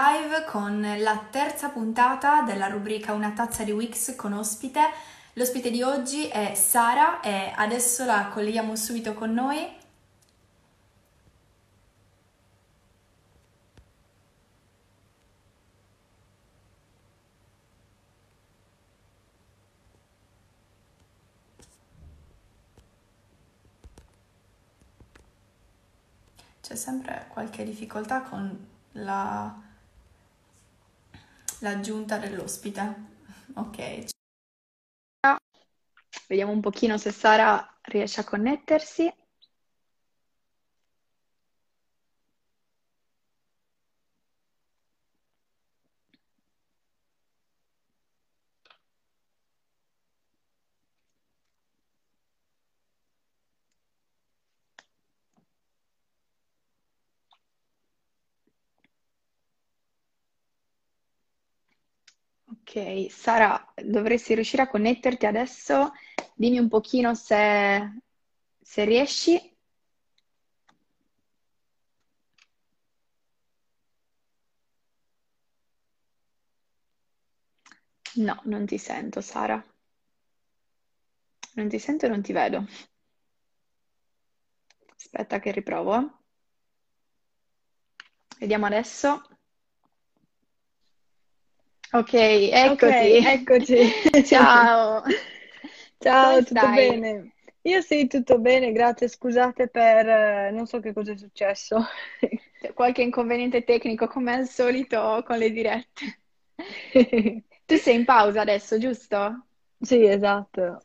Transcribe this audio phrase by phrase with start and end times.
[0.00, 4.80] live con la terza puntata della rubrica Una tazza di Wix con ospite.
[5.32, 9.76] L'ospite di oggi è Sara e adesso la colleghiamo subito con noi.
[26.60, 29.66] C'è sempre qualche difficoltà con la,
[31.60, 33.06] l'aggiunta dell'ospite.
[33.54, 34.06] Ok.
[36.26, 39.12] Vediamo un pochino se Sara riesce a connettersi.
[63.10, 65.92] Sara, dovresti riuscire a connetterti adesso.
[66.34, 68.00] Dimmi un pochino se,
[68.60, 69.56] se riesci.
[78.16, 79.64] No, non ti sento, Sara.
[81.56, 82.64] Non ti sento e non ti vedo.
[84.96, 86.18] Aspetta che riprovo.
[88.38, 89.22] Vediamo adesso.
[91.92, 92.14] Ok,
[92.64, 93.18] Ok, eccoti.
[93.24, 93.76] eccoci.
[94.26, 95.02] Ciao.
[96.00, 96.70] Ciao, Come tutto stai?
[96.70, 97.32] bene?
[97.62, 99.08] Io sì, tutto bene, grazie.
[99.08, 100.08] Scusate per...
[100.08, 101.78] eh, non so che cosa è successo.
[102.74, 106.20] Qualche inconveniente tecnico come al solito con le dirette.
[107.66, 109.46] Tu sei in pausa adesso, giusto?
[109.80, 110.80] Sì, esatto.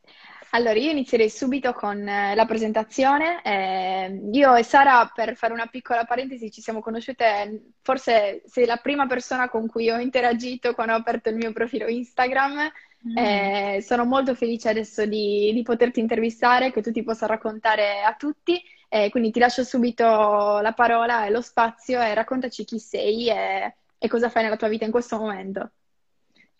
[0.54, 3.42] Allora, io inizierei subito con eh, la presentazione.
[3.42, 8.76] Eh, io e Sara, per fare una piccola parentesi, ci siamo conosciute, forse sei la
[8.76, 12.70] prima persona con cui ho interagito quando ho aperto il mio profilo Instagram.
[13.08, 13.16] Mm.
[13.16, 18.14] Eh, sono molto felice adesso di, di poterti intervistare, che tu ti possa raccontare a
[18.14, 18.62] tutti.
[18.88, 23.74] Eh, quindi ti lascio subito la parola e lo spazio e raccontaci chi sei e,
[23.98, 25.72] e cosa fai nella tua vita in questo momento.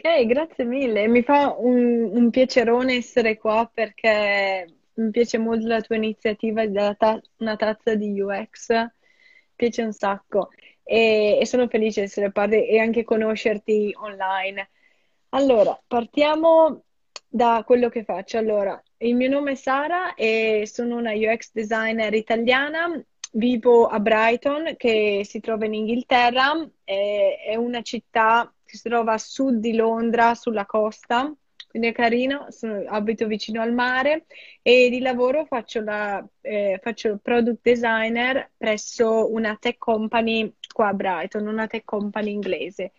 [0.06, 1.08] Ok, grazie mille.
[1.08, 6.94] Mi fa un, un piacerone essere qua perché mi piace molto la tua iniziativa della
[6.94, 8.90] ta- una tazza di UX, mi
[9.56, 10.50] piace un sacco
[10.82, 14.68] e, e sono felice di essere parte e anche conoscerti online.
[15.30, 16.84] Allora, partiamo
[17.26, 18.36] da quello che faccio.
[18.36, 23.02] Allora, il mio nome è Sara e sono una UX designer italiana.
[23.32, 26.52] Vivo a Brighton, che si trova in Inghilterra,
[26.84, 31.32] è, è una città che si trova a sud di Londra, sulla costa,
[31.68, 32.46] quindi è carino.
[32.50, 34.26] Sono- abito vicino al mare
[34.62, 40.94] e di lavoro faccio la eh, faccio product designer presso una tech company qua a
[40.94, 42.92] Brighton, una tech company inglese.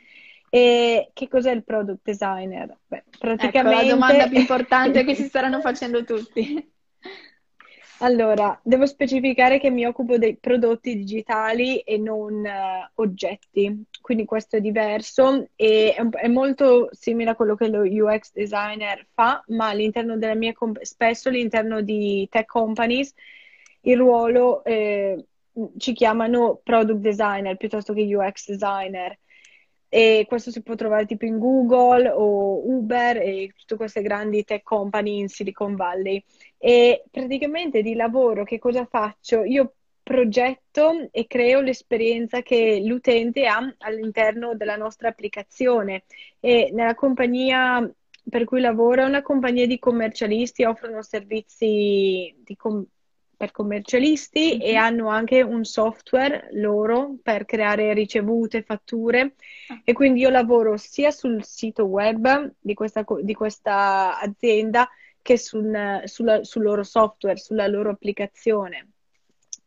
[0.49, 2.77] E che cos'è il product designer?
[2.87, 3.03] Beh,
[3.37, 6.73] Ecco, la domanda più praticamente importante che si staranno facendo tutti.
[7.99, 14.57] Allora, devo specificare che mi occupo dei prodotti digitali e non eh, oggetti, quindi questo
[14.57, 19.69] è diverso e è, è molto simile a quello che lo UX designer fa, ma
[19.69, 23.13] all'interno della mia, comp- spesso all'interno di tech companies
[23.81, 25.25] il ruolo eh,
[25.77, 29.17] ci chiamano product designer piuttosto che UX designer.
[29.95, 34.61] E questo si può trovare tipo in Google o Uber e tutte queste grandi tech
[34.61, 36.21] company in Silicon Valley.
[36.57, 39.45] E praticamente di lavoro che cosa faccio?
[39.45, 46.03] Io progetto e creo l'esperienza che l'utente ha all'interno della nostra applicazione.
[46.41, 47.89] E nella compagnia
[48.29, 52.85] per cui lavoro è una compagnia di commercialisti, offrono servizi di com-
[53.35, 54.77] per commercialisti e Mhm.
[54.77, 59.35] hanno anche un software loro per creare ricevute, fatture.
[59.69, 64.89] Ah, E quindi io lavoro sia sul sito web di questa, di questa azienda
[65.21, 68.89] che sul, sulla- sul loro software, sulla loro applicazione.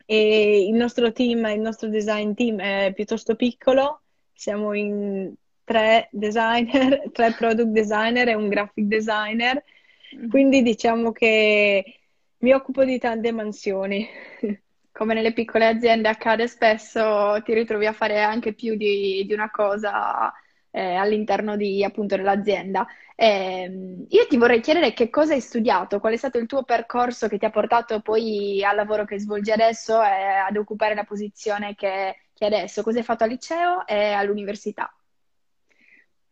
[0.06, 4.02] E il nostro team, il nostro design team è piuttosto piccolo,
[4.32, 5.32] siamo in
[5.64, 9.62] tre designer, tre product designer e un graphic designer,
[10.10, 10.28] mhm.
[10.30, 11.97] quindi diciamo che
[12.38, 14.06] mi occupo di tante mansioni.
[14.92, 19.50] Come nelle piccole aziende accade spesso, ti ritrovi a fare anche più di, di una
[19.50, 20.32] cosa
[20.70, 22.86] eh, all'interno di, appunto, dell'azienda.
[23.14, 27.28] Ehm, io ti vorrei chiedere che cosa hai studiato, qual è stato il tuo percorso
[27.28, 31.74] che ti ha portato poi al lavoro che svolgi adesso e ad occupare la posizione
[31.74, 32.82] che, che adesso.
[32.82, 34.92] Cosa hai fatto al liceo e all'università?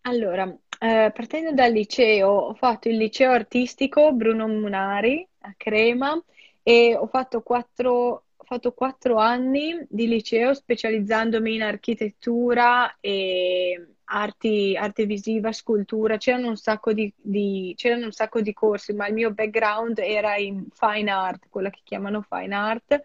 [0.03, 0.45] Allora,
[0.79, 5.27] eh, partendo dal liceo, ho fatto il liceo artistico Bruno Munari
[5.57, 6.23] Crema
[6.63, 15.05] e ho fatto quattro fatto quattro anni di liceo specializzandomi in architettura e arti, arte
[15.05, 16.17] visiva, scultura.
[16.17, 20.37] C'erano un sacco di, di, c'erano un sacco di corsi, ma il mio background era
[20.37, 23.05] in fine art, quella che chiamano fine art.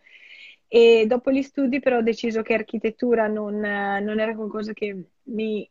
[0.67, 5.69] E dopo gli studi però ho deciso che architettura non, non era qualcosa che mi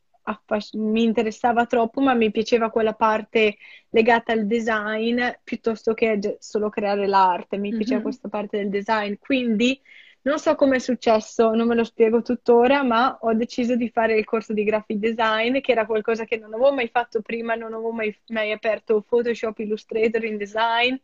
[0.74, 3.56] mi interessava troppo, ma mi piaceva quella parte
[3.90, 8.02] legata al design piuttosto che solo creare l'arte, mi piaceva mm-hmm.
[8.02, 9.14] questa parte del design.
[9.18, 9.80] Quindi
[10.22, 14.18] non so come è successo, non me lo spiego tuttora, ma ho deciso di fare
[14.18, 17.72] il corso di graphic design, che era qualcosa che non avevo mai fatto prima, non
[17.72, 20.94] avevo mai, mai aperto Photoshop, Illustrator, in design.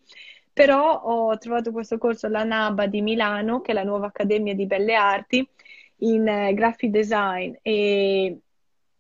[0.53, 4.67] Però ho trovato questo corso alla NABA di Milano, che è la nuova Accademia di
[4.67, 5.47] Belle Arti,
[5.99, 8.39] in eh, graphic design e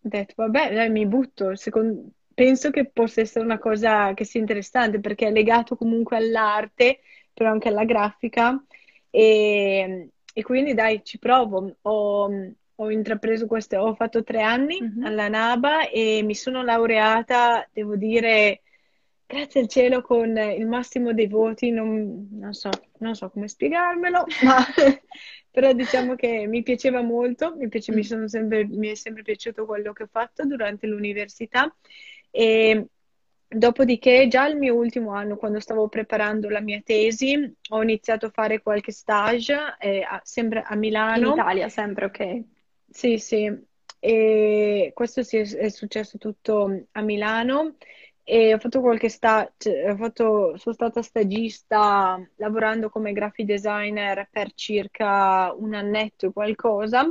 [0.06, 1.54] ho detto, vabbè, dai, mi butto.
[1.56, 2.10] Secondo...
[2.32, 7.00] Penso che possa essere una cosa che sia interessante perché è legato comunque all'arte,
[7.32, 8.62] però anche alla grafica.
[9.10, 11.76] E, e quindi dai, ci provo.
[11.82, 12.30] Ho,
[12.78, 15.04] ho intrapreso questo, ho fatto tre anni mm-hmm.
[15.04, 18.60] alla NABA e mi sono laureata, devo dire,
[19.26, 22.68] grazie al cielo con il massimo dei voti, non, non, so,
[22.98, 24.56] non so, come spiegarmelo, ma
[25.56, 28.26] però diciamo che mi piaceva molto, mi, piace, mi, mm.
[28.26, 31.74] sempre, mi, è sempre piaciuto quello che ho fatto durante l'università
[32.30, 32.88] e
[33.48, 38.30] dopodiché già il mio ultimo anno, quando stavo preparando la mia tesi, ho iniziato a
[38.30, 41.28] fare qualche stage eh, a, sempre a Milano.
[41.28, 42.42] In Italia, sempre, ok.
[42.90, 43.50] Sì, sì,
[43.98, 47.76] e questo sì, è successo tutto a Milano
[48.28, 54.28] e ho fatto qualche sta- cioè, ho fatto, sono stata stagista lavorando come graphic designer
[54.32, 57.08] per circa un annetto e qualcosa,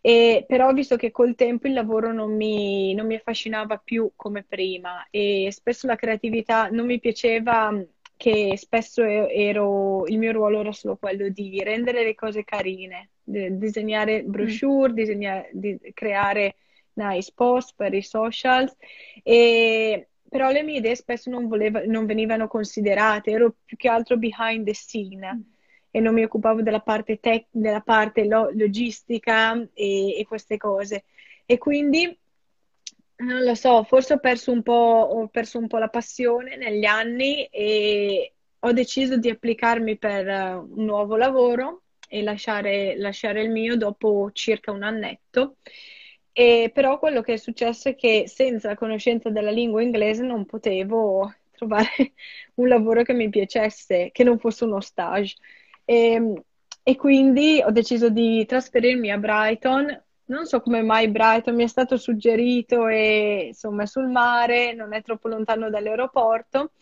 [0.00, 4.10] e, però ho visto che col tempo il lavoro non mi, non mi affascinava più
[4.16, 7.70] come prima e spesso la creatività non mi piaceva
[8.16, 14.22] che spesso ero, il mio ruolo era solo quello di rendere le cose carine, disegnare
[14.22, 14.94] brochure, mm.
[14.94, 16.56] disegnare, di, creare
[16.94, 18.74] nice post per i socials
[19.22, 24.16] e però le mie idee spesso non, voleva, non venivano considerate, ero più che altro
[24.16, 25.40] behind the scene mm.
[25.90, 31.04] e non mi occupavo della parte, tec- della parte lo- logistica e, e, queste cose.
[31.44, 32.18] E quindi,
[33.16, 36.86] non lo so, forse ho perso un po', ho perso un po' la passione negli
[36.86, 43.76] anni e ho deciso di applicarmi per un nuovo lavoro e lasciare, lasciare il mio
[43.76, 45.56] dopo circa un annetto.
[46.34, 50.46] E però quello che è successo è che senza la conoscenza della lingua inglese non
[50.46, 51.88] potevo trovare
[52.56, 55.36] un lavoro che mi piacesse, che non fosse uno stage.
[55.84, 56.42] E,
[56.82, 60.04] e quindi ho deciso di trasferirmi a Brighton.
[60.24, 64.94] Non so come mai Brighton mi è stato suggerito e insomma è sul mare, non
[64.94, 66.72] è troppo lontano dall'aeroporto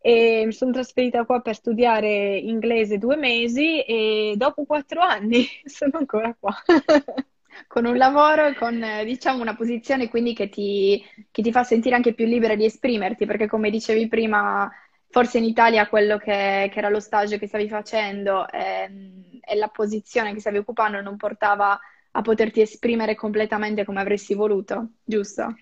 [0.00, 5.98] e mi sono trasferita qua per studiare inglese due mesi e dopo quattro anni sono
[5.98, 6.52] ancora qua.
[7.66, 12.14] con un lavoro con, diciamo, una posizione quindi che ti, che ti, fa sentire anche
[12.14, 14.70] più libera di esprimerti, perché come dicevi prima,
[15.08, 19.56] forse in Italia quello che, che era lo stage che stavi facendo e, ehm, e,
[19.56, 21.78] la posizione che stavi occupando non portava
[22.10, 25.54] a poterti esprimere completamente come avresti voluto, giusto?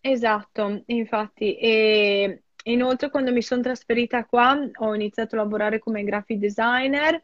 [0.00, 1.56] Esatto, infatti.
[1.56, 7.22] E inoltre quando mi sono trasferita qua ho iniziato a lavorare come graphic designer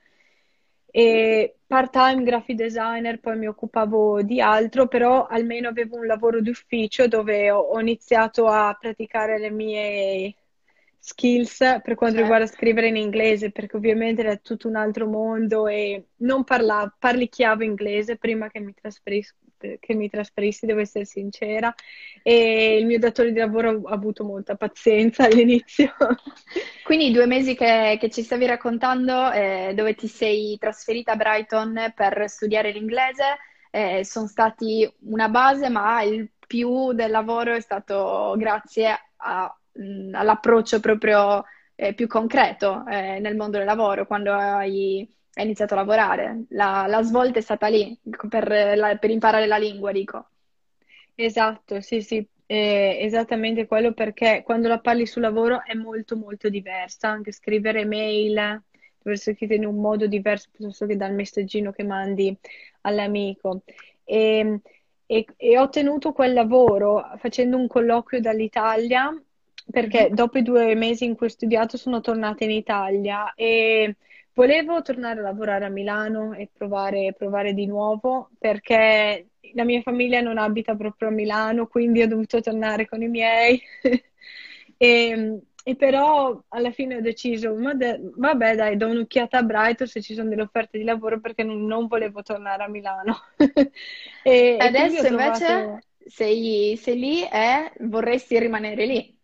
[0.90, 7.08] e part-time graphic designer, poi mi occupavo di altro, però almeno avevo un lavoro d'ufficio
[7.08, 10.34] dove ho, ho iniziato a praticare le mie
[10.98, 12.20] skills per quanto certo.
[12.20, 17.62] riguarda scrivere in inglese, perché ovviamente era tutto un altro mondo e non parlavo, parlicchiavo
[17.64, 21.74] inglese prima che mi trasferisco che mi trasferissi, devo essere sincera,
[22.22, 25.94] e il mio datore di lavoro ha avuto molta pazienza all'inizio.
[26.84, 31.16] Quindi i due mesi che, che ci stavi raccontando, eh, dove ti sei trasferita a
[31.16, 33.38] Brighton per studiare l'inglese,
[33.70, 40.14] eh, sono stati una base, ma il più del lavoro è stato grazie a, mh,
[40.14, 45.78] all'approccio proprio eh, più concreto eh, nel mondo del lavoro, quando hai hai iniziato a
[45.78, 46.44] lavorare.
[46.50, 47.96] La, la svolta è stata lì
[48.28, 50.28] per, la, per, imparare la lingua, dico.
[51.14, 56.48] Esatto, sì, sì, eh, esattamente quello perché quando la parli sul lavoro è molto molto
[56.48, 58.62] diversa, anche scrivere mail
[59.10, 62.36] essere scritto in un modo diverso piuttosto che dal messaggino che mandi
[62.82, 63.62] all'amico.
[64.04, 64.60] E,
[65.06, 69.10] e, e ho ottenuto quel lavoro facendo un colloquio dall'Italia
[69.70, 70.14] perché mm-hmm.
[70.14, 73.96] dopo i due mesi in cui ho studiato sono tornata in Italia e
[74.38, 80.20] Volevo tornare a lavorare a Milano e provare, provare di nuovo perché la mia famiglia
[80.20, 83.60] non abita proprio a Milano, quindi ho dovuto tornare con i miei.
[84.78, 90.14] e, e però alla fine ho deciso, vabbè dai, do un'occhiata a Brighton se ci
[90.14, 93.16] sono delle offerte di lavoro perché non, non volevo tornare a Milano.
[94.22, 95.80] e, Adesso e invece trovato...
[96.06, 99.17] sei, sei, lì e vorresti rimanere lì.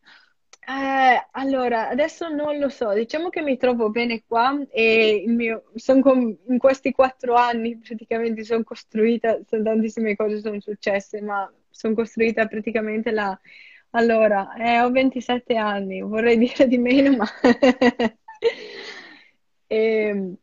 [0.66, 5.64] Eh, allora, adesso non lo so, diciamo che mi trovo bene qua e mio,
[6.00, 11.94] con, in questi quattro anni praticamente sono costruita, sono tantissime cose sono successe, ma sono
[11.94, 13.38] costruita praticamente la...
[13.90, 17.26] Allora, eh, ho 27 anni, vorrei dire di meno, ma...
[17.42, 18.16] e,
[20.09, 20.35] ehm,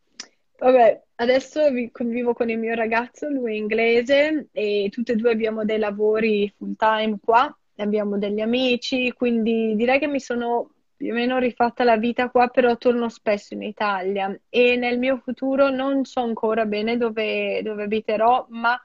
[0.58, 5.64] vabbè, adesso convivo con il mio ragazzo, lui è inglese e tutti e due abbiamo
[5.64, 11.14] dei lavori full time qua abbiamo degli amici, quindi direi che mi sono più o
[11.14, 16.04] meno rifatta la vita qua, però torno spesso in Italia e nel mio futuro non
[16.04, 18.80] so ancora bene dove, dove abiterò, ma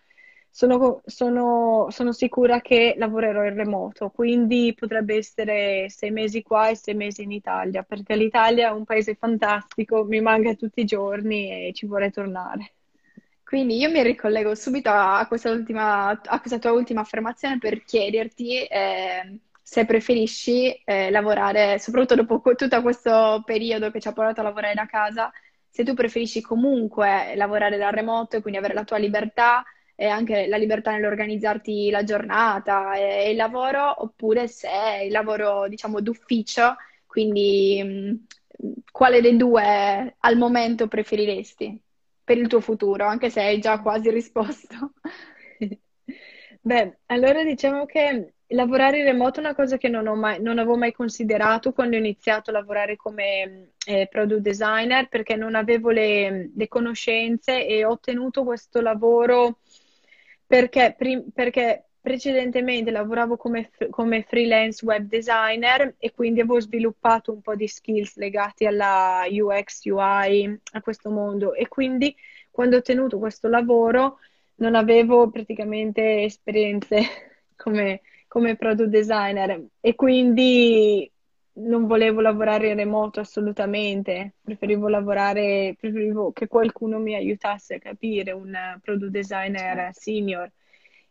[0.50, 6.76] sono, sono, sono, sicura che lavorerò in remoto, quindi potrebbe essere sei mesi qua e
[6.76, 11.68] sei mesi in Italia, perché l'Italia è un paese fantastico, mi manca tutti i giorni
[11.68, 12.77] e ci vorrei tornare.
[13.48, 18.66] Quindi io mi ricollego subito a questa, ultima, a questa tua ultima affermazione per chiederti
[18.66, 24.44] eh, se preferisci eh, lavorare, soprattutto dopo tutto questo periodo che ci ha portato a
[24.44, 25.32] lavorare da casa,
[25.70, 29.64] se tu preferisci comunque lavorare da remoto e quindi avere la tua libertà
[29.96, 34.68] e anche la libertà nell'organizzarti la giornata e, il lavoro, oppure se
[35.06, 36.76] il lavoro, diciamo, d'ufficio,
[37.06, 37.82] quindi
[38.60, 41.82] mh, quale dei due al momento preferiresti?
[42.28, 44.92] Per il tuo futuro, anche se hai già quasi risposto.
[46.60, 50.76] Beh, allora diciamo che lavorare in remoto è una cosa che non, mai, non avevo
[50.76, 56.52] mai considerato quando ho iniziato a lavorare come eh, product designer perché non avevo le,
[56.54, 59.60] le, conoscenze e ho ottenuto questo lavoro
[60.46, 67.42] perché, prim, perché precedentemente lavoravo come, come, freelance web designer e quindi avevo sviluppato un
[67.42, 72.16] po' di skills legati alla UX, UI, a questo mondo e quindi
[72.50, 74.20] quando ho ottenuto questo lavoro
[74.56, 77.02] non avevo praticamente esperienze
[77.56, 81.12] come, come product designer e quindi
[81.60, 88.32] non volevo lavorare in remoto assolutamente, preferivo lavorare, preferivo che qualcuno mi aiutasse a capire,
[88.32, 90.00] un product designer certo.
[90.00, 90.52] senior.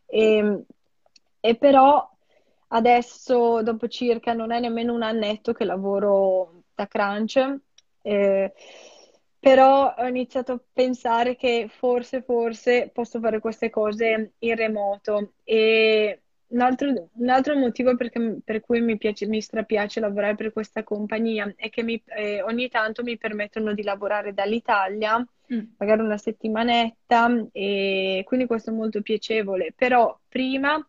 [0.05, 0.63] E,
[1.39, 2.09] e però
[2.69, 7.59] adesso, dopo circa, non è nemmeno un annetto che lavoro da crunch,
[8.01, 8.53] eh,
[9.39, 16.21] però ho iniziato a pensare che forse, forse posso fare queste cose in remoto e
[16.47, 20.83] un altro, un altro motivo perché, per cui mi, piace, mi strapiace lavorare per questa
[20.83, 25.59] compagnia è che mi, eh, ogni tanto mi permettono di lavorare dall'Italia, mm.
[25.77, 29.73] magari una settimanetta, e quindi questo è molto piacevole.
[29.75, 30.85] Però prima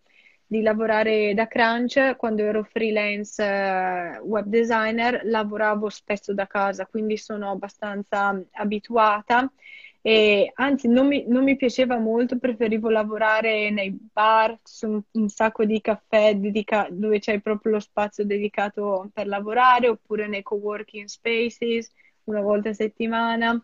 [0.51, 7.19] di lavorare da Crunch, quando ero freelance eh, web designer, lavoravo spesso da casa, quindi
[7.19, 9.53] sono abbastanza abituata.
[10.01, 15.67] E, anzi, non mi, non mi, piaceva molto, preferivo lavorare nei bar, un, un sacco
[15.67, 21.93] di caffè dedica- dove c'è proprio lo spazio dedicato per lavorare, oppure nei coworking spaces
[22.25, 23.63] una volta a settimana.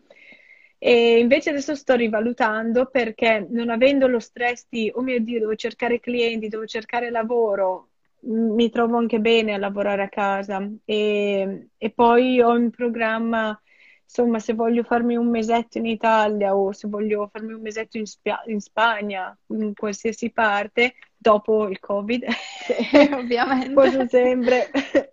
[0.87, 5.55] E invece adesso sto rivalutando perché non avendo lo stress di, oh mio Dio, devo
[5.55, 7.89] cercare clienti, devo cercare lavoro,
[8.25, 10.61] mi trovo anche bene a lavorare a casa.
[10.85, 13.59] E, e poi ho in programma
[14.03, 18.05] insomma, se voglio farmi un mesetto in Italia o se voglio farmi un mesetto in,
[18.05, 22.23] Spia- in Spagna, in qualsiasi parte, dopo il Covid,
[23.13, 24.69] ovviamente, posso sempre,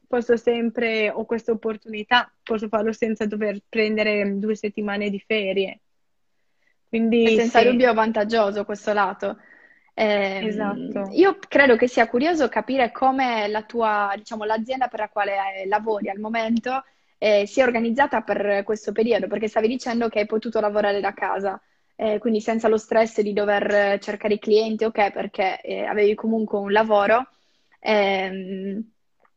[0.07, 5.81] posso sempre, ho questa opportunità, posso farlo senza dover prendere due settimane di ferie.
[6.89, 7.69] Quindi, è senza sì.
[7.69, 9.39] dubbio vantaggioso questo lato.
[9.95, 11.09] Eh, esatto.
[11.13, 15.35] Io credo che sia curioso capire come la tua, diciamo, l'azienda per la quale
[15.67, 16.83] lavori al momento
[17.19, 21.13] eh, si è organizzata per questo periodo, perché stavi dicendo che hai potuto lavorare da
[21.13, 21.61] casa,
[21.95, 26.59] eh, quindi senza lo stress di dover cercare i clienti, ok, perché eh, avevi comunque
[26.59, 27.29] un lavoro.
[27.85, 28.93] Ehm,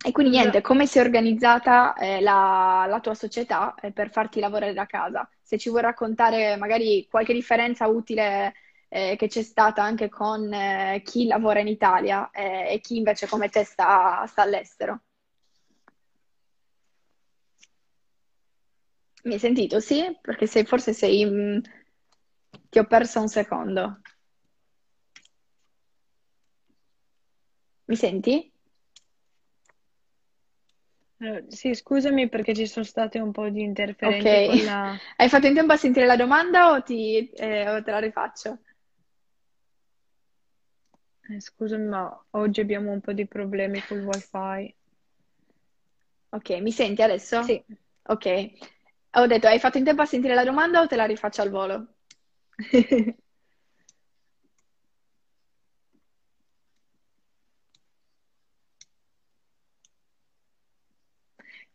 [0.05, 4.39] e quindi niente, come si è organizzata eh, la, la, tua società eh, per farti
[4.39, 5.27] lavorare da casa?
[5.41, 8.53] Se ci vuoi raccontare magari qualche differenza utile
[8.89, 13.27] eh, che c'è stata anche con eh, chi lavora in Italia eh, e chi invece
[13.27, 15.01] come te sta, sta all'estero.
[19.23, 19.79] Mi hai sentito?
[19.79, 20.17] Sì?
[20.21, 21.25] Perché sei, forse sei...
[21.25, 21.59] Mm,
[22.69, 24.01] ti ho perso un secondo.
[27.87, 28.51] Mi senti?
[31.19, 34.61] Eh, sì, scusami perché ci sono state un po' di interferenze Ok.
[34.61, 34.97] la...
[35.17, 38.59] Hai fatto in tempo a sentire la domanda o, ti, eh, o te la rifaccio?
[41.29, 44.73] Eh, scusami, ma oggi abbiamo un po' di problemi col wifi.
[46.31, 47.39] Ok, mi senti adesso?
[47.39, 47.63] Sì.
[48.03, 48.25] Ok.
[49.17, 51.49] Ho detto, hai fatto in tempo a sentire la domanda o te la rifaccio al
[51.49, 51.95] volo?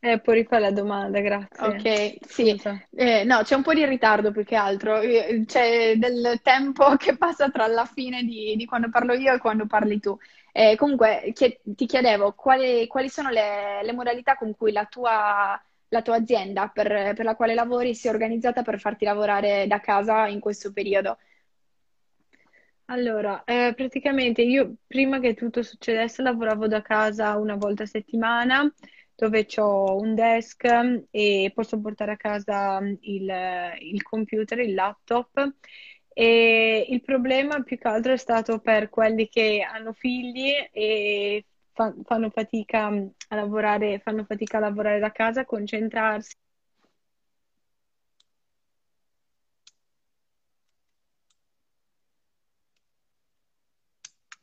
[0.03, 1.67] Eh, puoi rifare la domanda, grazie.
[1.67, 2.59] Ok, sì.
[2.95, 4.99] Eh, no, c'è un po' di ritardo più che altro.
[5.01, 9.39] Eh, C'è del tempo che passa tra la fine di, di quando parlo io e
[9.39, 10.17] quando parli tu.
[10.53, 15.61] Eh, comunque, chie- ti chiedevo quali, quali sono le, le modalità con cui la tua,
[15.89, 19.81] la tua azienda per, per la quale lavori si è organizzata per farti lavorare da
[19.81, 21.19] casa in questo periodo.
[22.87, 28.73] Allora, eh, praticamente io prima che tutto succedesse lavoravo da casa una volta a settimana
[29.21, 30.65] dove ho un desk
[31.11, 33.31] e posso portare a casa il,
[33.81, 35.55] il computer, il laptop.
[36.13, 41.95] E il problema più che altro è stato per quelli che hanno figli e fa-
[42.05, 46.35] fanno fatica a lavorare, fanno fatica a lavorare da casa, concentrarsi.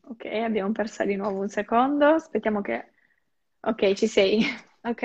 [0.10, 2.06] Ok, abbiamo persa di nuovo un secondo.
[2.08, 2.92] Aspettiamo che...
[3.62, 4.40] Ok, ci sei.
[4.84, 5.04] Ok.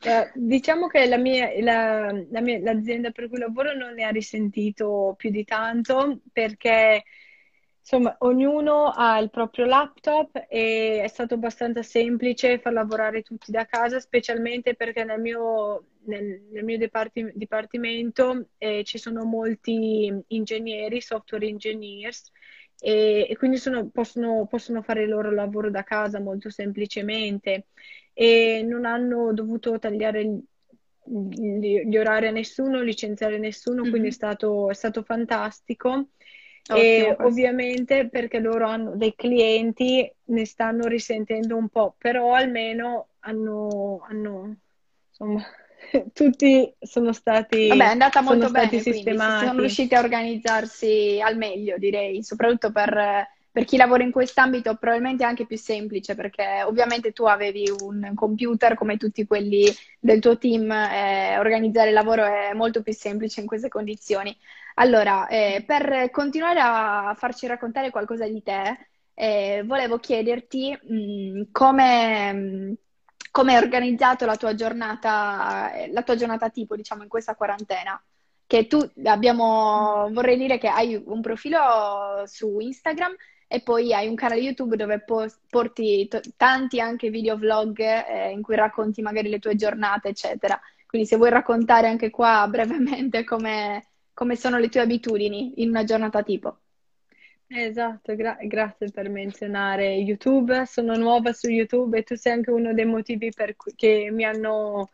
[0.00, 4.10] Eh, diciamo che la mia, la- la mia- l'azienda per cui lavoro non ne ha
[4.10, 7.04] risentito più di tanto perché
[7.80, 13.64] insomma ognuno ha il proprio laptop e è stato abbastanza semplice far lavorare tutti da
[13.64, 21.00] casa, specialmente perché nel mio, nel, nel mio diparti- dipartimento eh, ci sono molti ingegneri,
[21.00, 22.30] software engineers
[22.80, 27.66] e, e quindi sono- possono, possono fare il loro lavoro da casa molto semplicemente
[28.12, 30.24] e non hanno dovuto tagliare
[31.04, 34.12] gli, gli- orari a nessuno, licenziare nessuno, quindi è Mhm.
[34.12, 36.10] stato, è stato fantastico.
[36.70, 37.48] Ottimo E questo.
[37.50, 44.56] ovviamente perché loro hanno dei clienti, ne stanno risentendo un po', però almeno hanno, hanno
[45.08, 45.42] insomma,
[46.12, 47.12] tutti sono
[47.66, 49.58] Vabbè, è stati, andata molto stati bene, quindi si sono sistemati.
[49.58, 55.26] riusciti a organizzarsi al meglio, direi, soprattutto per, per chi lavora in quest'ambito, probabilmente è
[55.26, 59.66] anche più semplice, perché ovviamente tu avevi un computer come tutti quelli
[60.00, 64.34] del tuo team, e organizzare il lavoro è molto più semplice in queste condizioni.
[64.76, 72.32] Allora, eh, per continuare a farci raccontare qualcosa di te, eh, volevo chiederti, mh, come,
[72.32, 72.74] mh,
[73.30, 78.00] come hai organizzato la tua giornata, eh, la tua giornata tipo, diciamo, in questa quarantena.
[78.46, 83.14] Che tu abbiamo, vorrei dire che hai un profilo su Instagram
[83.46, 85.04] e poi hai un canale YouTube dove
[85.48, 90.58] porti to- tanti anche video vlog, eh, in cui racconti magari le tue giornate, eccetera.
[90.86, 93.88] Quindi se vuoi raccontare anche qua brevemente come
[94.18, 96.58] come sono le tue abitudini in una giornata tipo.
[97.50, 100.66] Esatto, gra- grazie per menzionare YouTube.
[100.66, 104.22] Sono nuova su YouTube e tu sei anche uno dei motivi per cui che mi
[104.24, 104.90] hanno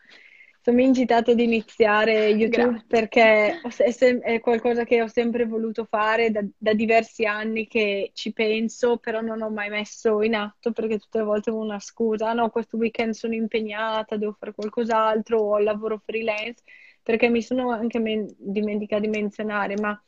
[0.59, 2.87] insomma, incitato ad iniziare YouTube Grazie.
[2.87, 8.33] perché ho è, qualcosa che ho sempre voluto fare da, da diversi anni che ci
[8.33, 12.31] penso, però non ho mai messo in atto perché tutte le volte avevo una scusa.
[12.31, 16.62] "Ah, no, questo weekend sono impegnata, devo fare qualcos'altro o al lavoro freelance
[17.03, 20.01] perché mi sono anche men- dimenticata di menzionare, ma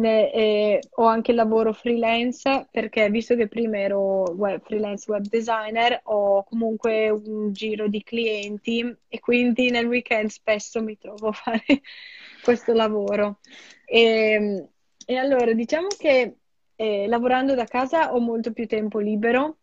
[0.00, 5.24] ne- eh, ho anche il lavoro freelance perché visto che prima ero web- freelance web
[5.26, 11.32] designer, ho comunque un giro di clienti e quindi nel weekend spesso mi trovo a
[11.32, 11.62] fare
[12.42, 13.38] questo lavoro.
[13.84, 14.68] E,
[15.06, 16.36] e allora diciamo che
[16.76, 19.58] eh, lavorando da casa ho molto più tempo libero.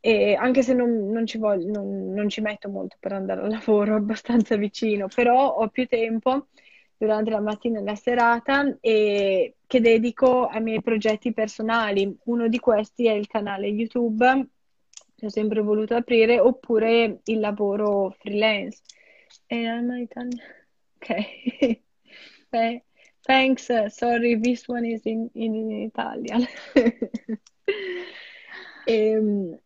[0.00, 3.50] E anche se non, non ci voglio, non, non ci metto molto per andare al
[3.50, 6.46] lavoro, abbastanza vicino, però ho più tempo
[6.96, 12.12] durante la mattina e la serata e che dedico ai miei progetti personali.
[12.24, 14.48] Uno di questi è il canale YouTube
[15.14, 18.82] che ho sempre voluto aprire, oppure il lavoro freelance.
[19.46, 20.42] E Alma Italia.
[20.96, 21.80] Ok.
[22.50, 22.82] Th-
[23.20, 26.46] Thanks, sorry, this one is in, in Italian.
[28.86, 29.58] Ehm,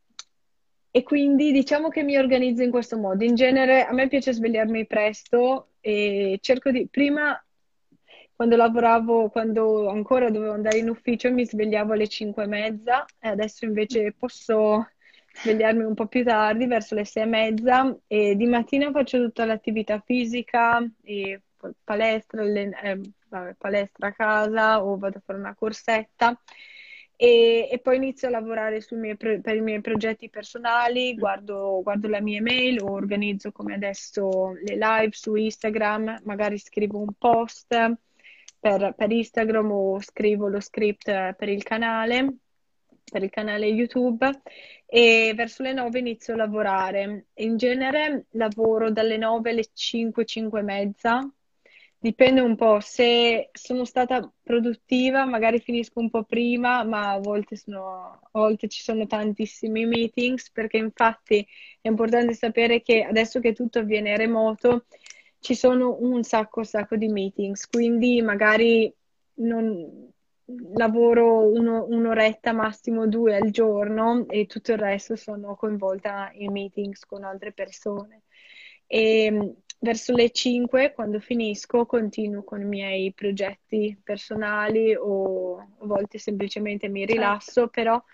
[0.94, 3.24] E, quindi diciamo che mi organizzo in questo modo.
[3.24, 6.86] In genere a me piace svegliarmi presto e cerco di...
[6.86, 7.42] Prima,
[8.42, 13.28] quando lavoravo, quando ancora dovevo andare in ufficio, mi svegliavo alle 5 e mezza e
[13.28, 14.84] adesso invece posso
[15.32, 19.44] svegliarmi un po' più tardi, verso le 6 e mezza e di mattina faccio tutta
[19.44, 21.40] l'attività fisica e
[21.84, 26.36] palestra, allen- eh, vabbè, palestra a casa o vado a fare una corsetta
[27.14, 28.84] e, e poi inizio a lavorare
[29.16, 34.54] pro- per i miei progetti personali, guardo, guardo la mia email o organizzo come adesso
[34.64, 37.72] le live su Instagram, magari scrivo un post
[38.62, 42.36] per, per Instagram o scrivo lo script per il canale
[43.04, 44.30] per il canale YouTube
[44.86, 47.26] e verso le 9 inizio a lavorare.
[47.34, 51.30] In genere lavoro dalle 9 alle 5, 5 e mezza.
[51.98, 57.56] Dipende un po', se sono stata produttiva magari finisco un po' prima, ma a volte,
[57.56, 61.46] sono, a volte ci sono tantissimi meetings perché infatti
[61.80, 64.86] è importante sapere che adesso che tutto avviene remoto
[65.42, 68.92] ci sono un sacco, sacco di meetings, quindi magari
[69.34, 70.08] non,
[70.74, 77.04] lavoro uno, un'oretta, massimo due al giorno e tutto il resto sono coinvolta in meetings
[77.04, 78.22] con altre persone.
[78.86, 86.18] E verso le 5, quando finisco, continuo con i miei progetti personali o a volte
[86.18, 87.14] semplicemente mi certo.
[87.14, 87.68] rilasso, certo.
[87.70, 88.04] però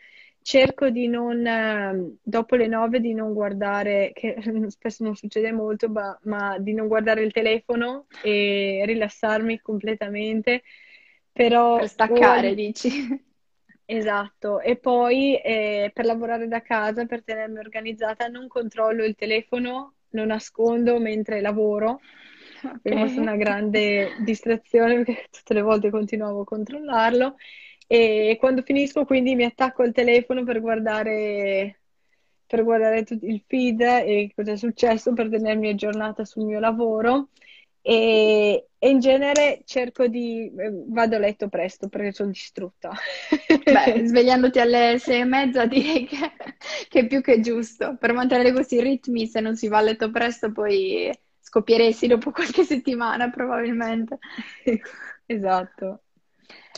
[0.48, 4.34] cerco di non, dopo le 9, di non guardare, che
[4.68, 10.62] spesso non succede molto, ma, ma di non guardare il telefono e rilassarmi completamente
[11.30, 12.54] però per staccare, o...
[12.54, 12.88] dici?
[13.90, 19.94] Esatto, e poi eh, per lavorare da casa, per tenermi organizzata, non controllo il telefono,
[20.10, 22.00] lo nascondo mentre lavoro.
[22.62, 23.14] Okay.
[23.14, 27.36] È una grande distrazione perché tutte le volte continuavo a controllarlo
[27.88, 31.80] e quando finisco quindi mi attacco al telefono per guardare,
[32.46, 37.30] per guardare il feed e cosa è successo per tenermi aggiornata sul mio lavoro
[37.80, 42.92] e, e in genere cerco di eh, vado a letto presto perché sono distrutta.
[43.64, 46.18] Beh, svegliandoti alle sei e mezza direi che,
[46.88, 47.96] che, è più che giusto.
[47.96, 52.64] Per mantenere questi ritmi, se non si va a letto presto, poi scoppieresti dopo qualche
[52.64, 54.18] settimana probabilmente.
[55.24, 56.02] esatto.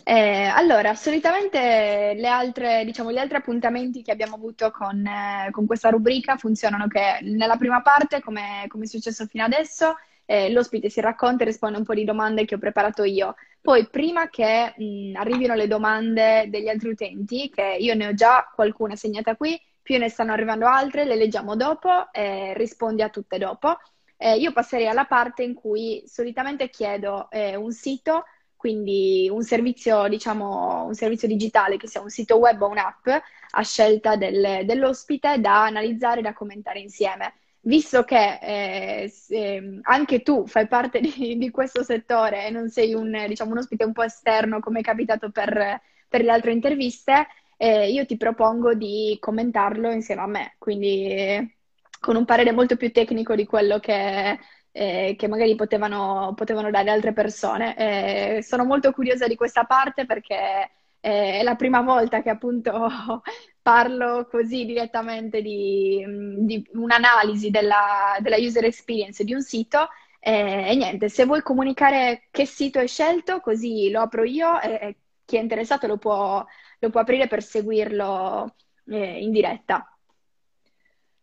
[0.02, 5.66] Eh, allora, solitamente le altre, diciamo, gli altri appuntamenti che abbiamo avuto con, eh, con
[5.66, 10.88] questa rubrica funzionano che nella prima parte, come, come è successo fino adesso, eh, l'ospite
[10.88, 13.34] si racconta e risponde un po' di domande che ho preparato io.
[13.60, 18.50] Poi, prima che mh, arrivino le domande degli altri utenti, che io ne ho già
[18.54, 23.38] qualcuna segnata qui, più ne stanno arrivando altre, le leggiamo dopo e rispondi a tutte
[23.38, 23.78] dopo.
[24.16, 28.24] Eh, io passerei alla parte in cui solitamente chiedo eh, un sito,
[28.60, 33.08] quindi un servizio, diciamo, un servizio digitale, che sia un sito web o un'app,
[33.52, 37.32] a scelta del, dell'ospite da analizzare e da commentare insieme.
[37.62, 43.24] Visto che eh, anche tu fai parte di, di, questo settore e non sei un,
[43.26, 47.90] diciamo, un ospite un po' esterno come è capitato per, per le altre interviste, eh,
[47.90, 51.54] io ti propongo di commentarlo insieme a me, quindi eh,
[51.98, 54.38] con un parere molto più tecnico di quello che,
[54.72, 57.76] eh, che magari potevano, potevano, dare altre persone.
[57.76, 62.72] Eh, sono molto curiosa di questa parte perché eh, è la prima volta che appunto
[63.62, 66.04] parlo così direttamente di,
[66.38, 69.88] di un'analisi della, della, user experience di un sito.
[70.20, 74.68] Eh, e niente, se vuoi comunicare che sito hai scelto, così lo apro io e,
[74.80, 76.44] e chi è interessato lo può,
[76.78, 78.54] lo può aprire per seguirlo
[78.88, 79.89] eh, in diretta.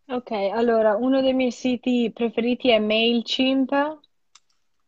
[0.10, 4.00] Ok, allora uno dei miei siti preferiti è MailChimp,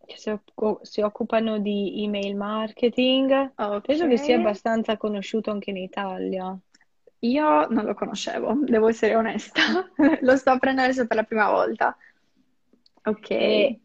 [0.06, 0.34] che si,
[0.82, 3.54] si occupano di email marketing.
[3.82, 6.58] Penso che sia abbastanza conosciuto anche in Italia.
[7.20, 9.62] Io non lo conoscevo, devo essere onesta.
[10.22, 11.98] lo sto aprendo adesso per la prima volta.
[13.04, 13.30] Ok.
[13.30, 13.80] E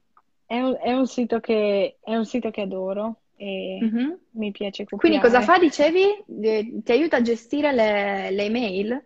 [0.47, 4.12] è un, è un sito che, è un sito che adoro e mm-hmm.
[4.33, 4.85] mi piace.
[4.85, 6.25] Quindi cosa fa, dicevi?
[6.27, 9.05] Ti aiuta a gestire le, le email?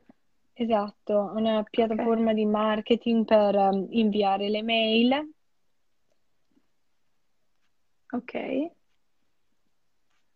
[0.60, 5.30] Esatto, una piattaforma di marketing per um, inviare le mail.
[8.10, 8.70] Ok.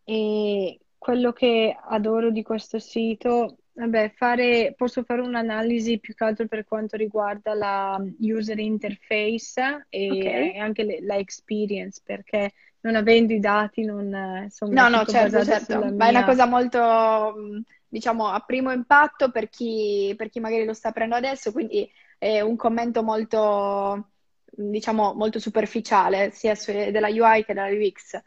[0.04, 6.46] E quello che adoro di questo sito Vabbè, fare, posso fare un'analisi più che altro
[6.46, 10.58] per quanto riguarda la user interface e okay.
[10.58, 15.42] anche le, la experience, perché non avendo i dati non eh, sono No, no, certo,
[15.42, 16.06] certo, ma mia...
[16.06, 20.88] è una cosa molto, diciamo, a primo impatto per chi, per chi magari lo sta
[20.88, 24.12] aprendo adesso, quindi è un commento molto,
[24.44, 26.54] diciamo, molto superficiale, sia
[26.90, 28.18] della UI che della UX.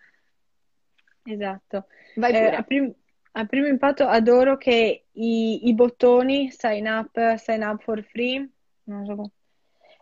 [1.24, 1.88] Esatto.
[2.14, 2.52] Vai pure.
[2.52, 2.94] Eh, a prim-
[3.32, 8.48] al primo impatto adoro che i, i bottoni sign up, sign up for free,
[8.84, 9.32] non so,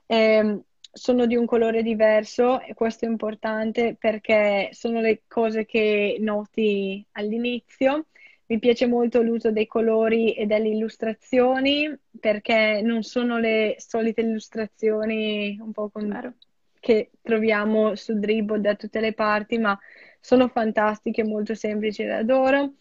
[0.07, 6.17] eh, sono di un colore diverso e questo è importante perché sono le cose che
[6.19, 8.07] noti all'inizio.
[8.53, 15.57] Mi piace molto l'uso dei colori e delle illustrazioni perché non sono le solite illustrazioni
[15.59, 16.35] un po' con...
[16.79, 19.75] che troviamo su Dribble da tutte le parti, ma
[20.19, 22.73] sono fantastiche, molto semplici e adoro.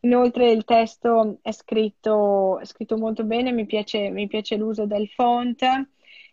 [0.00, 5.06] Inoltre il testo è scritto, è scritto molto bene, mi piace, mi piace l'uso del
[5.08, 5.62] font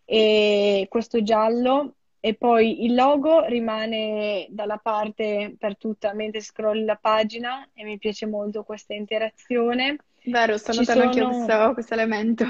[0.03, 6.97] e questo giallo e poi il logo rimane dalla parte per tutta mentre scrolli la
[6.97, 9.97] pagina e mi piace molto questa interazione.
[10.25, 11.29] Vero, sto Ci notando anche sono...
[11.29, 12.45] questo, questo elemento.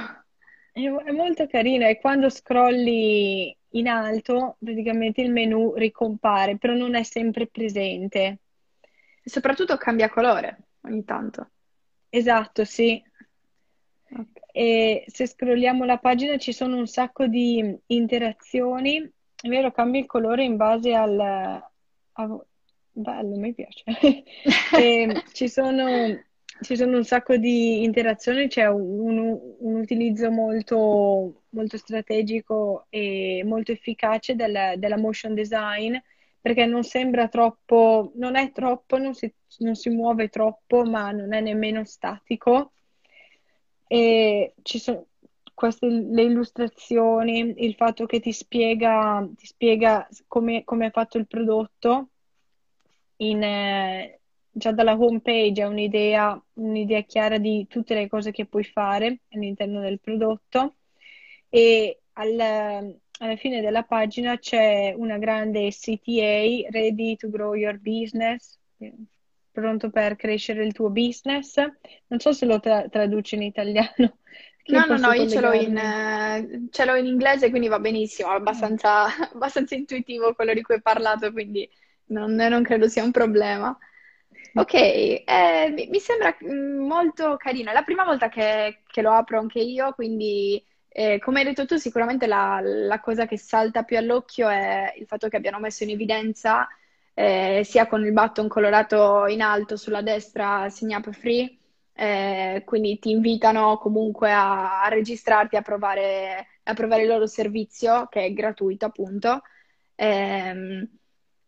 [0.72, 7.04] È, molto carino e quando scrolli in alto, praticamente il menu ricompare, però non è
[7.04, 8.40] sempre presente.
[9.24, 11.50] E soprattutto cambia colore ogni tanto.
[12.10, 13.02] Esatto, sì.
[14.12, 14.28] Ok.
[14.52, 19.08] E se scrolliamo la pagina ci sono un sacco di interazioni.
[19.42, 21.20] È vero, cambia il colore in base al...
[21.20, 22.44] a-
[22.92, 23.84] Bello, mi piace.
[25.32, 26.20] Ci sono,
[26.62, 33.72] ci sono un sacco di interazioni, c'è un, un utilizzo molto, molto strategico e molto
[33.72, 35.96] efficace del- della motion design,
[36.42, 41.34] perché non sembra troppo, non è troppo, non si, non si muove troppo, ma non
[41.34, 42.74] è nemmeno statico.
[43.88, 45.06] E ci sono
[45.60, 51.28] queste le illustrazioni, il fatto che ti spiega, ti spiega come, come è fatto il
[51.28, 52.12] prodotto
[53.18, 58.46] in, eh, già dalla home page è un'idea, un'idea chiara di tutte le cose che
[58.46, 60.76] puoi fare all'interno del prodotto
[61.50, 68.58] e al- alla fine della pagina c'è una grande CTA, Ready to Grow Your Business,
[69.52, 71.58] pronto per crescere il tuo business.
[72.08, 74.20] Non so se lo tra- traduce in italiano,
[74.68, 78.32] No, no, no, io ce l'ho in, eh, ce l'ho in inglese, quindi va benissimo,
[78.32, 81.68] è abbastanza, abbastanza intuitivo quello di cui hai parlato, quindi
[82.08, 83.76] non, non credo sia un problema.
[84.54, 87.72] Ok, eh, mi, mi sembra mm, molto carino.
[87.72, 91.66] È la prima volta che, che lo apro anche io, quindi eh, come hai detto
[91.66, 95.84] tu, sicuramente la, la cosa che salta più all'occhio è il fatto che abbiano messo
[95.84, 96.68] in evidenza,
[97.14, 101.59] eh, sia con il button colorato in alto sulla destra, Sign Up Free,
[102.00, 108.08] eh, quindi ti invitano comunque a, a registrarti, a provare, a provare il loro servizio,
[108.08, 109.42] che è gratuito appunto.
[109.96, 110.88] Ehm,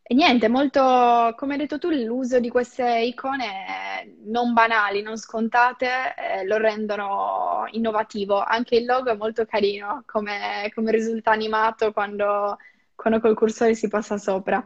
[0.04, 6.14] e niente, molto, come hai detto tu, l'uso di queste icone non banali, non scontate,
[6.18, 8.42] eh, lo rendono innovativo.
[8.44, 12.58] Anche il logo è molto carino, come, come risulta animato quando,
[12.94, 14.62] quando col cursore si passa sopra.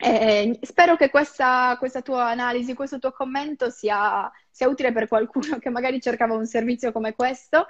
[0.00, 5.58] Eh, spero che questa, questa tua analisi, questo tuo commento sia, sia utile per qualcuno
[5.58, 7.66] che magari cercava un servizio come questo.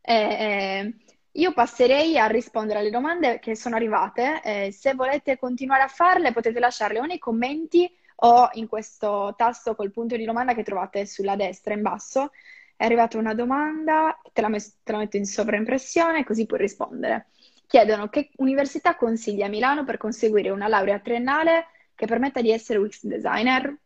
[0.00, 0.94] Eh,
[1.32, 4.40] io passerei a rispondere alle domande che sono arrivate.
[4.44, 9.74] Eh, se volete continuare a farle, potete lasciarle o nei commenti o in questo tasto
[9.74, 12.30] col punto di domanda che trovate sulla destra in basso.
[12.76, 17.26] È arrivata una domanda, te la, mes- te la metto in sovraimpressione così puoi rispondere.
[17.66, 22.78] Chiedono che università consiglia a Milano per conseguire una laurea triennale che permetta di essere
[22.78, 23.76] UX designer?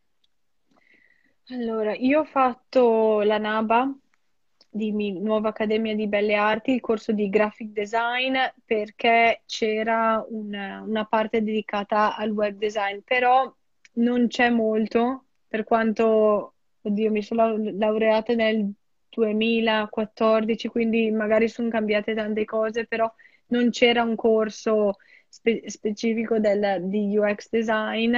[1.51, 3.95] Allora, io ho fatto la NABA
[4.69, 11.05] di Nuova Accademia di Belle Arti, il corso di graphic design, perché c'era una, una
[11.05, 13.53] parte dedicata al web design, però
[13.95, 18.71] non c'è molto, per quanto, oddio, mi sono lau- laureata nel
[19.09, 23.11] 2014, quindi magari sono cambiate tante cose, però
[23.49, 24.97] non c'era un corso
[25.29, 28.17] spe- specifico del- di UX design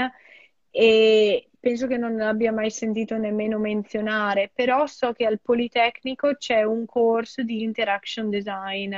[0.70, 6.62] e penso che non l'abbia mai sentito nemmeno menzionare, però so che al Politecnico c'è
[6.62, 8.96] un corso di interaction design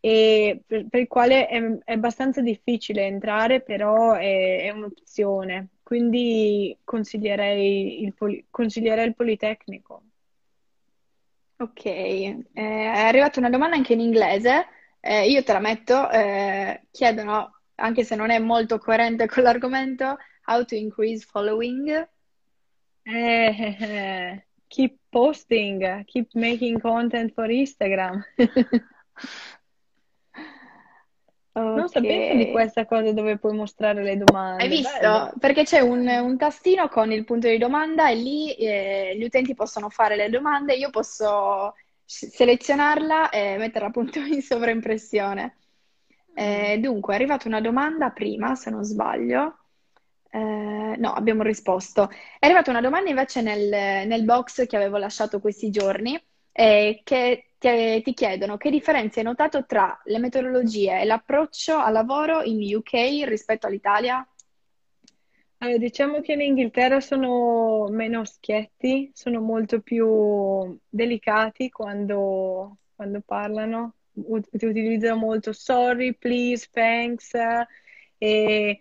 [0.00, 8.02] e per, il quale è, è abbastanza difficile entrare, però è, è un'opzione, quindi consiglierei
[8.02, 10.02] il, Poli- consiglierei il Politecnico.
[11.58, 14.66] Ok, eh, è arrivata una domanda anche in inglese,
[15.04, 20.16] Eh, io te la metto, eh, chiedono, anche se non è molto coerente con l'argomento,
[20.46, 22.08] how to increase following.
[23.02, 24.46] Eh.
[24.68, 28.24] Keep posting, keep making content for Instagram.
[31.54, 31.90] Non Ok.
[31.90, 34.68] sapevo di questa cosa dove puoi mostrare le Hai domande.
[34.68, 34.98] visto?
[35.00, 35.32] Bello.
[35.38, 39.54] Perché c'è un, un tastino con il punto di domanda e lì eh, gli utenti
[39.54, 41.74] possono fare le domande, io posso
[42.30, 45.56] selezionarla e metterla appunto in sovraimpressione.
[46.34, 49.58] Eh, dunque, è arrivata una domanda prima, se non sbaglio.
[50.30, 52.08] Eh, no, abbiamo risposto.
[52.38, 56.20] È arrivata una domanda invece nel, nel box che avevo lasciato questi giorni,
[56.52, 61.92] eh, che ti, ti chiedono che differenza hai notato tra le metodologie e l'approccio al
[61.92, 64.26] lavoro in UK rispetto all'Italia?
[65.62, 73.94] Allora, diciamo che in Inghilterra sono meno schietti, sono molto più delicati quando, quando parlano,
[74.14, 77.30] Ut- utilizzano molto sorry, please, thanks.
[78.18, 78.80] E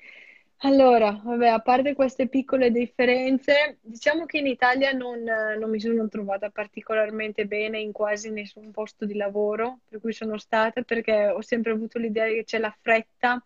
[0.64, 6.08] allora, vabbè, a parte queste piccole differenze, diciamo che in Italia non, non mi sono
[6.08, 11.42] trovata particolarmente bene in quasi nessun posto di lavoro per cui sono stata, perché ho
[11.42, 13.44] sempre avuto l'idea che c'è la fretta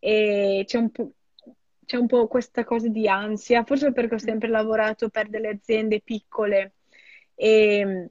[0.00, 1.12] e c'è un po',
[1.84, 6.00] c'è un po' questa cosa di ansia, forse perché ho sempre lavorato per delle aziende
[6.00, 6.74] piccole
[7.34, 8.10] e,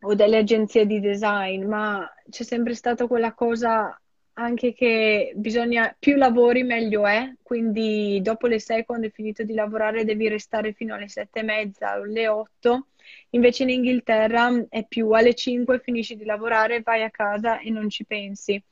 [0.00, 3.94] o delle agenzie di design, ma c'è sempre stata quella cosa
[4.34, 9.52] anche che bisogna più lavori meglio è, quindi dopo le 6 quando hai finito di
[9.52, 12.86] lavorare devi restare fino alle 7 e mezza o alle 8,
[13.30, 17.90] invece in Inghilterra è più alle 5 finisci di lavorare, vai a casa e non
[17.90, 18.62] ci pensi.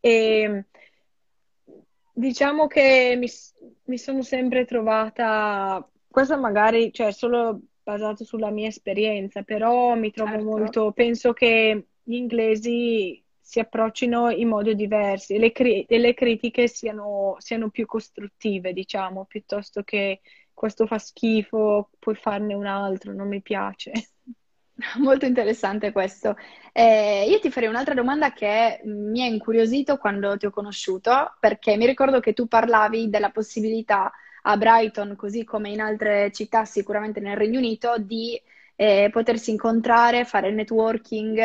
[0.00, 0.64] E
[2.14, 3.28] diciamo che mi,
[3.84, 10.30] mi sono sempre trovata, questo magari, cioè solo basato sulla mia esperienza, però mi trovo
[10.30, 10.42] Certo.
[10.42, 16.14] molto, penso che gli inglesi si approccino in modi diversi e le, cri- e le
[16.14, 20.20] critiche siano, siano più costruttive, diciamo, piuttosto che
[20.52, 23.92] questo fa schifo, puoi farne un altro, non mi piace.
[24.98, 26.36] Molto interessante questo.
[26.72, 31.76] Eh, io ti farei un'altra domanda che mi ha incuriosito quando ti ho conosciuto, perché
[31.76, 34.10] mi ricordo che tu parlavi della possibilità
[34.42, 38.40] a Brighton, così come in altre città, sicuramente nel Regno Unito, di
[38.76, 41.38] eh, potersi incontrare, fare networking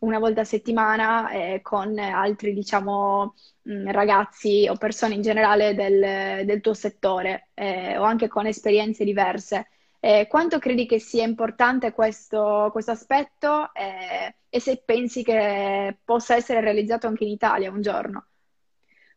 [0.00, 6.44] una volta a settimana eh, con altri, diciamo, mh, ragazzi o persone in generale del,
[6.46, 9.68] del tuo settore, eh, o anche con esperienze diverse.
[10.00, 16.36] Eh, quanto credi che sia importante questo, questo aspetto eh, e se pensi che possa
[16.36, 18.26] essere realizzato anche in Italia un giorno?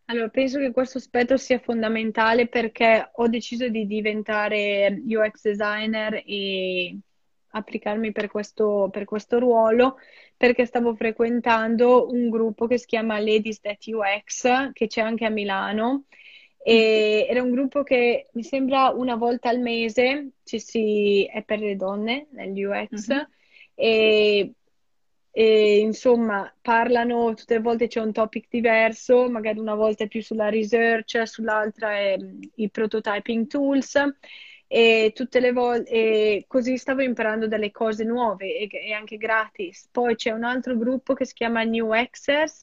[0.05, 6.97] Allora, penso che questo aspetto sia fondamentale perché ho deciso di diventare UX designer e
[7.51, 9.97] applicarmi per questo, per questo ruolo
[10.41, 15.29] perché stavo frequentando un gruppo che si chiama Ladies That UX, che c'è anche a
[15.29, 16.05] Milano.
[16.63, 21.59] E era un gruppo che mi sembra una volta al mese ci si, è per
[21.59, 23.27] le donne nell'UX Mhm.
[23.75, 24.53] e,
[25.31, 30.21] e, insomma parlano tutte le volte c'è un topic diverso, magari una volta è più
[30.21, 33.95] sulla research, sull'altra è mm, i prototyping tools
[34.67, 39.87] e tutte le volte così stavo imparando delle cose nuove e, e anche gratis.
[39.91, 42.59] Poi c'è un altro gruppo che si chiama New Xers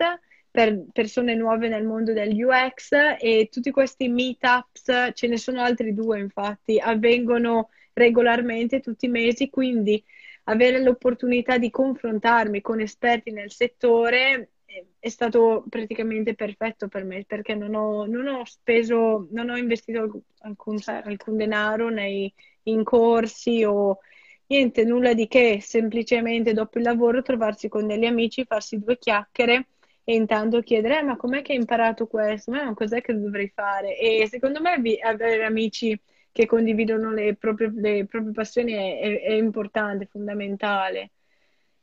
[0.58, 2.90] per persone nuove nel mondo del UX
[3.20, 9.50] e tutti questi meetups, ce ne sono altri due infatti, avvengono regolarmente tutti i mesi,
[9.50, 10.02] quindi
[10.46, 17.22] avere l'opportunità di confrontarmi con esperti nel settore eh, è stato praticamente perfetto per me
[17.24, 23.62] perché non ho, non ho speso, non ho investito alcun, alcun denaro nei, in corsi
[23.62, 24.00] o
[24.46, 29.68] niente, nulla di che, semplicemente dopo il lavoro trovarsi con degli amici, farsi due chiacchiere
[30.10, 32.50] e intanto chiedere, "Eh, ma com'è che hai imparato questo?
[32.50, 33.96] Ma cos'è che dovrei fare?
[33.98, 36.00] E secondo me avere amici
[36.32, 41.12] che condividono le proprie, le proprie passioni è, è- è importante, fondamentale.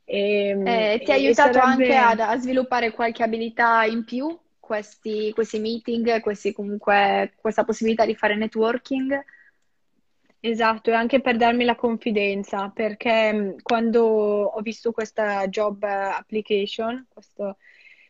[0.04, 5.30] E, Eh, ti ha aiutato anche ad- sarebbe a sviluppare qualche abilità in più, questi,
[5.32, 9.24] questi meeting, questi comunque, questa possibilità di fare networking?
[10.40, 17.56] esatto, e anche per darmi la confidenza, perché quando ho visto questa job application, questo,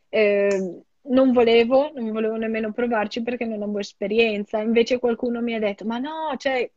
[0.09, 4.61] eh, non volevo, non volevo nemmeno provarci perché non avevo esperienza.
[4.61, 6.69] Invece qualcuno mi ha detto: Ma no, cioè,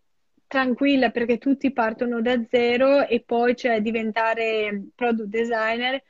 [0.48, 6.02] tranquilla, perché tutti partono da zero e poi cioè, diventare product designer.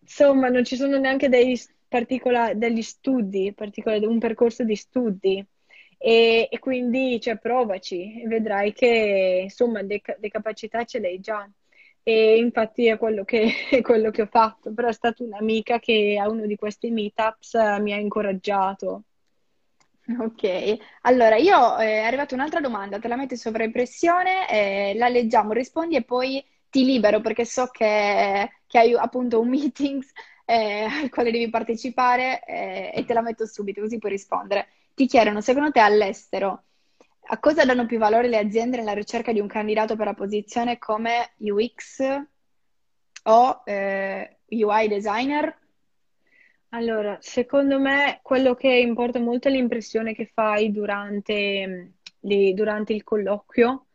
[0.00, 5.44] Insomma, non ci sono neanche dei particola- degli studi, particolari, un percorso di studi.
[5.98, 11.20] E, e quindi, cioè, provaci e vedrai che, insomma, le, le capacità ce le hai
[11.20, 11.48] già.
[12.04, 16.18] E infatti è quello che, è quello che ho fatto, però è stata un'amica che
[16.20, 19.04] a uno di questi meetups eh, mi ha incoraggiato.
[20.18, 25.08] Ok, allora io eh, è arrivata un'altra domanda, te la metto in sovraimpressione, eh, la
[25.08, 30.02] leggiamo, rispondi e poi ti libero perché so che, che hai appunto un meeting
[30.44, 34.68] eh, al quale devi partecipare eh, e te la metto subito così puoi rispondere.
[34.94, 36.64] Ti chiedono, secondo te all'estero,
[37.24, 40.78] a cosa danno più valore le aziende nella ricerca di un candidato per la posizione
[40.78, 42.00] come UX
[43.24, 45.58] o eh, UI designer?
[46.70, 53.02] Allora, secondo me quello che importa molto è l'impressione che fai durante, li- durante il
[53.04, 53.88] colloquio,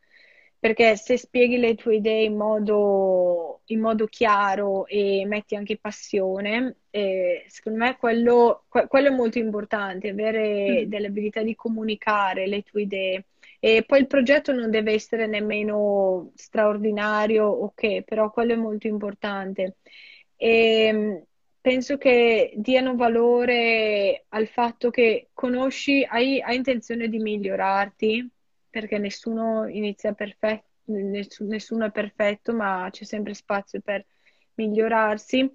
[0.59, 6.81] perché se spieghi le tue idee in modo, in modo chiaro e metti anche passione,
[6.97, 12.47] eh, secondo me quello, que- quello è molto importante, avere Mm, delle abilità di comunicare
[12.47, 13.25] le tue idee.
[13.59, 19.77] E poi il progetto non deve essere nemmeno straordinario, ok, però quello è molto importante.
[20.35, 21.25] E
[21.61, 28.29] penso che diano valore al fatto che conosci, hai, hai intenzione di migliorarti,
[28.69, 34.05] perché nessuno inizia perfetto, nessuno è perfetto, ma c'è sempre spazio per
[34.55, 35.51] migliorarsi.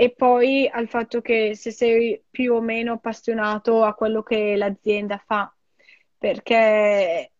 [0.00, 5.18] E poi al fatto che se sei più o meno appassionato a quello che l'azienda
[5.18, 5.54] fa,
[6.16, 7.32] perché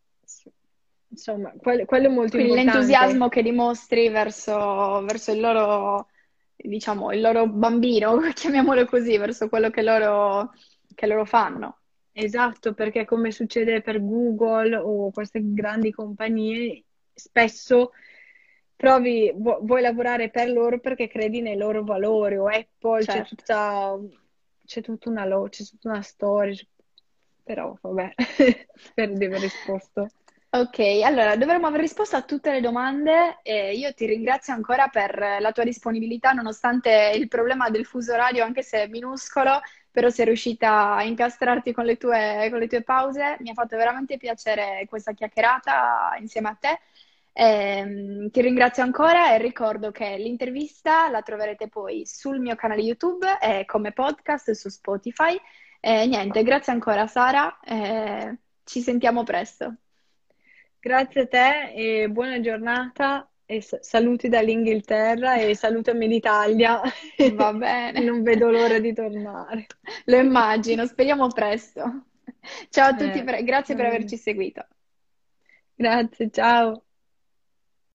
[1.08, 2.78] insomma, quello, quello è molto Quindi importante.
[2.78, 6.08] l'entusiasmo che dimostri verso, verso il loro,
[6.54, 10.52] diciamo, il loro bambino, chiamiamolo così, verso quello che loro,
[10.94, 11.78] che loro fanno.
[12.12, 16.84] Esatto, perché come succede per Google o queste grandi compagnie,
[17.14, 17.92] spesso
[18.81, 23.22] provi, vuoi lavorare per loro perché credi nei loro valori, o Apple, c'è Certo.
[23.22, 23.97] tutta,
[24.64, 26.57] c'è tutta una, lo- c'è tutta una storia,
[27.43, 28.14] però vabbè,
[28.74, 30.12] spero di aver risposto.
[30.53, 35.37] Ok, allora dovremmo aver risposto a tutte le domande e io ti ringrazio ancora per
[35.39, 39.61] la tua disponibilità, nonostante il problema del fuso orario, anche se è minuscolo,
[39.93, 43.37] però sei riuscita a incastrarti con le tue, con le tue pause.
[43.41, 46.81] Mi ha fatto veramente piacere questa chiacchierata insieme a te.
[47.33, 53.39] Ehm, ti ringrazio ancora e ricordo che l'intervista la troverete poi sul mio canale YouTube
[53.41, 55.39] e come podcast su Spotify.
[55.81, 57.59] E niente, grazie ancora Sara,
[58.64, 59.76] ci sentiamo presto.
[60.78, 66.81] Grazie a te e buona giornata e saluti dall'Inghilterra e salutami l'Italia.
[67.35, 68.01] Va bene.
[68.01, 69.66] Non vedo l'ora di tornare.
[70.05, 72.07] Lo immagino, speriamo presto.
[72.70, 74.66] Ciao a tutti, Eh, grazie per averci seguito.
[75.74, 76.85] Grazie, ciao.